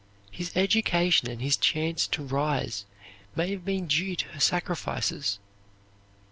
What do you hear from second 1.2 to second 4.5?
and his chance to rise may have been due to her